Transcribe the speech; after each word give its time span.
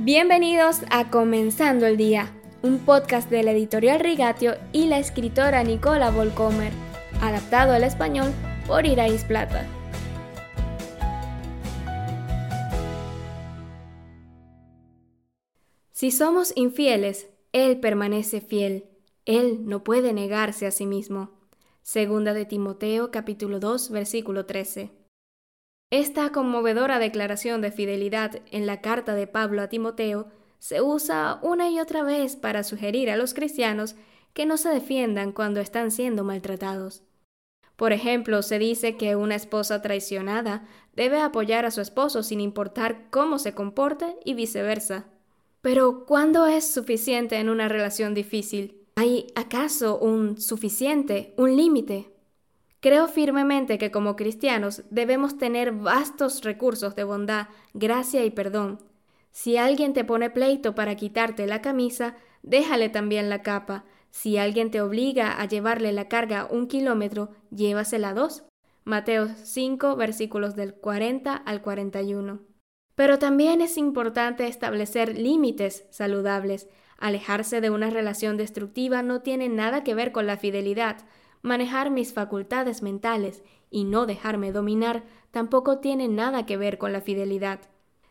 Bienvenidos 0.00 0.82
a 0.90 1.10
Comenzando 1.10 1.84
el 1.84 1.96
Día, 1.96 2.32
un 2.62 2.78
podcast 2.78 3.28
de 3.28 3.42
la 3.42 3.50
editorial 3.50 3.98
Rigatio 3.98 4.54
y 4.72 4.86
la 4.86 5.00
escritora 5.00 5.64
Nicola 5.64 6.12
Volcomer, 6.12 6.72
adaptado 7.20 7.72
al 7.72 7.82
español 7.82 8.32
por 8.68 8.86
Irais 8.86 9.24
Plata. 9.24 9.66
Si 15.90 16.12
somos 16.12 16.52
infieles, 16.54 17.28
Él 17.50 17.80
permanece 17.80 18.40
fiel. 18.40 18.84
Él 19.24 19.66
no 19.66 19.82
puede 19.82 20.12
negarse 20.12 20.68
a 20.68 20.70
sí 20.70 20.86
mismo. 20.86 21.32
Segunda 21.82 22.34
de 22.34 22.44
Timoteo 22.44 23.10
capítulo 23.10 23.58
2 23.58 23.90
versículo 23.90 24.46
13. 24.46 24.97
Esta 25.90 26.32
conmovedora 26.32 26.98
declaración 26.98 27.62
de 27.62 27.72
fidelidad 27.72 28.42
en 28.50 28.66
la 28.66 28.82
carta 28.82 29.14
de 29.14 29.26
Pablo 29.26 29.62
a 29.62 29.68
Timoteo 29.68 30.28
se 30.58 30.82
usa 30.82 31.38
una 31.42 31.70
y 31.70 31.80
otra 31.80 32.02
vez 32.02 32.36
para 32.36 32.62
sugerir 32.62 33.10
a 33.10 33.16
los 33.16 33.32
cristianos 33.32 33.96
que 34.34 34.44
no 34.44 34.58
se 34.58 34.68
defiendan 34.68 35.32
cuando 35.32 35.60
están 35.60 35.90
siendo 35.90 36.24
maltratados. 36.24 37.04
Por 37.76 37.94
ejemplo, 37.94 38.42
se 38.42 38.58
dice 38.58 38.96
que 38.96 39.16
una 39.16 39.36
esposa 39.36 39.80
traicionada 39.80 40.66
debe 40.94 41.20
apoyar 41.20 41.64
a 41.64 41.70
su 41.70 41.80
esposo 41.80 42.22
sin 42.22 42.40
importar 42.40 43.08
cómo 43.08 43.38
se 43.38 43.54
comporte 43.54 44.16
y 44.24 44.34
viceversa. 44.34 45.06
Pero, 45.62 46.04
¿cuándo 46.04 46.46
es 46.46 46.66
suficiente 46.70 47.36
en 47.36 47.48
una 47.48 47.68
relación 47.68 48.12
difícil? 48.12 48.84
¿Hay 48.96 49.28
acaso 49.36 49.98
un 49.98 50.40
suficiente, 50.40 51.34
un 51.38 51.56
límite? 51.56 52.17
Creo 52.80 53.08
firmemente 53.08 53.76
que 53.76 53.90
como 53.90 54.14
cristianos 54.14 54.84
debemos 54.90 55.36
tener 55.36 55.72
vastos 55.72 56.42
recursos 56.42 56.94
de 56.94 57.04
bondad, 57.04 57.48
gracia 57.74 58.24
y 58.24 58.30
perdón. 58.30 58.78
Si 59.32 59.56
alguien 59.56 59.92
te 59.92 60.04
pone 60.04 60.30
pleito 60.30 60.74
para 60.74 60.94
quitarte 60.94 61.46
la 61.46 61.60
camisa, 61.60 62.16
déjale 62.42 62.88
también 62.88 63.28
la 63.30 63.42
capa. 63.42 63.84
Si 64.10 64.38
alguien 64.38 64.70
te 64.70 64.80
obliga 64.80 65.40
a 65.40 65.44
llevarle 65.46 65.92
la 65.92 66.08
carga 66.08 66.46
un 66.50 66.66
kilómetro, 66.68 67.30
llévasela 67.50 68.14
dos. 68.14 68.44
Mateo 68.84 69.28
5, 69.28 69.96
versículos 69.96 70.56
del 70.56 70.74
40 70.74 71.34
al 71.34 71.60
41. 71.60 72.40
Pero 72.94 73.18
también 73.18 73.60
es 73.60 73.76
importante 73.76 74.46
establecer 74.46 75.18
límites 75.18 75.84
saludables. 75.90 76.68
Alejarse 76.96 77.60
de 77.60 77.70
una 77.70 77.90
relación 77.90 78.36
destructiva 78.36 79.02
no 79.02 79.20
tiene 79.20 79.48
nada 79.48 79.84
que 79.84 79.94
ver 79.94 80.10
con 80.10 80.26
la 80.26 80.36
fidelidad, 80.36 80.96
Manejar 81.42 81.90
mis 81.90 82.12
facultades 82.12 82.82
mentales 82.82 83.42
y 83.70 83.84
no 83.84 84.06
dejarme 84.06 84.52
dominar 84.52 85.04
tampoco 85.30 85.78
tiene 85.78 86.08
nada 86.08 86.46
que 86.46 86.56
ver 86.56 86.78
con 86.78 86.92
la 86.92 87.00
fidelidad. 87.00 87.60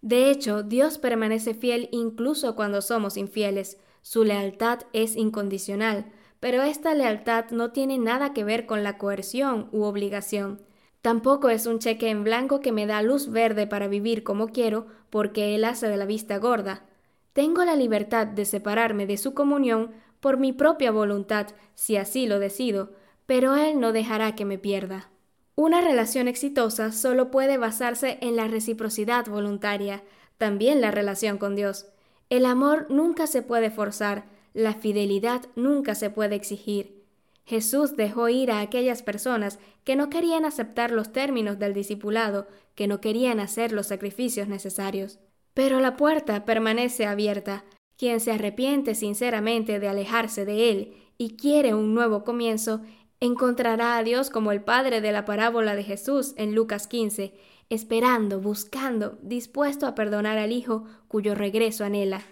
De 0.00 0.30
hecho, 0.30 0.62
Dios 0.62 0.98
permanece 0.98 1.54
fiel 1.54 1.88
incluso 1.92 2.56
cuando 2.56 2.82
somos 2.82 3.16
infieles. 3.16 3.78
Su 4.02 4.24
lealtad 4.24 4.80
es 4.92 5.14
incondicional, 5.14 6.10
pero 6.40 6.62
esta 6.62 6.94
lealtad 6.94 7.50
no 7.52 7.70
tiene 7.70 7.98
nada 7.98 8.32
que 8.32 8.42
ver 8.42 8.66
con 8.66 8.82
la 8.82 8.98
coerción 8.98 9.68
u 9.70 9.84
obligación. 9.84 10.60
Tampoco 11.02 11.48
es 11.48 11.66
un 11.66 11.78
cheque 11.78 12.10
en 12.10 12.24
blanco 12.24 12.60
que 12.60 12.72
me 12.72 12.86
da 12.86 13.02
luz 13.02 13.30
verde 13.30 13.66
para 13.68 13.86
vivir 13.86 14.24
como 14.24 14.48
quiero 14.48 14.86
porque 15.10 15.54
Él 15.54 15.64
hace 15.64 15.88
de 15.88 15.96
la 15.96 16.06
vista 16.06 16.38
gorda. 16.38 16.84
Tengo 17.32 17.64
la 17.64 17.76
libertad 17.76 18.26
de 18.26 18.44
separarme 18.44 19.06
de 19.06 19.16
su 19.18 19.34
comunión 19.34 19.92
por 20.20 20.36
mi 20.36 20.52
propia 20.52 20.90
voluntad, 20.90 21.48
si 21.74 21.96
así 21.96 22.26
lo 22.26 22.38
decido, 22.38 22.90
pero 23.26 23.56
Él 23.56 23.80
no 23.80 23.92
dejará 23.92 24.34
que 24.34 24.44
me 24.44 24.58
pierda. 24.58 25.10
Una 25.54 25.80
relación 25.80 26.28
exitosa 26.28 26.92
solo 26.92 27.30
puede 27.30 27.58
basarse 27.58 28.18
en 28.22 28.36
la 28.36 28.48
reciprocidad 28.48 29.26
voluntaria, 29.26 30.02
también 30.38 30.80
la 30.80 30.90
relación 30.90 31.38
con 31.38 31.54
Dios. 31.54 31.86
El 32.30 32.46
amor 32.46 32.86
nunca 32.88 33.26
se 33.26 33.42
puede 33.42 33.70
forzar, 33.70 34.24
la 34.54 34.74
fidelidad 34.74 35.42
nunca 35.54 35.94
se 35.94 36.10
puede 36.10 36.34
exigir. 36.34 37.02
Jesús 37.44 37.96
dejó 37.96 38.28
ir 38.28 38.50
a 38.50 38.60
aquellas 38.60 39.02
personas 39.02 39.58
que 39.84 39.96
no 39.96 40.08
querían 40.10 40.44
aceptar 40.44 40.90
los 40.90 41.12
términos 41.12 41.58
del 41.58 41.74
discipulado, 41.74 42.46
que 42.74 42.86
no 42.86 43.00
querían 43.00 43.40
hacer 43.40 43.72
los 43.72 43.88
sacrificios 43.88 44.48
necesarios. 44.48 45.18
Pero 45.54 45.80
la 45.80 45.96
puerta 45.96 46.44
permanece 46.44 47.06
abierta. 47.06 47.64
Quien 47.98 48.20
se 48.20 48.32
arrepiente 48.32 48.94
sinceramente 48.94 49.78
de 49.78 49.88
alejarse 49.88 50.44
de 50.44 50.70
Él 50.70 50.94
y 51.18 51.36
quiere 51.36 51.74
un 51.74 51.94
nuevo 51.94 52.24
comienzo, 52.24 52.80
encontrará 53.22 53.96
a 53.98 54.02
Dios 54.02 54.30
como 54.30 54.50
el 54.50 54.64
Padre 54.64 55.00
de 55.00 55.12
la 55.12 55.24
parábola 55.24 55.76
de 55.76 55.84
Jesús 55.84 56.34
en 56.36 56.56
Lucas 56.56 56.88
15, 56.88 57.32
esperando, 57.70 58.40
buscando, 58.40 59.16
dispuesto 59.22 59.86
a 59.86 59.94
perdonar 59.94 60.38
al 60.38 60.50
Hijo 60.50 60.86
cuyo 61.06 61.36
regreso 61.36 61.84
anhela. 61.84 62.22